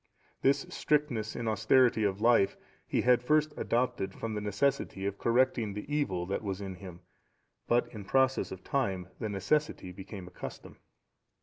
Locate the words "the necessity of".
4.33-5.19